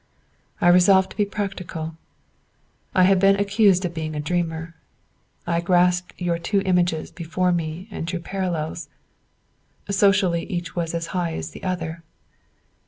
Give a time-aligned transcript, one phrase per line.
[0.59, 1.95] I resolved to be practical;
[2.95, 4.73] I have been accused of being a dreamer.
[5.45, 8.89] I grasped your two images before me and drew parallels.
[9.91, 12.01] Socially each was as high as the other.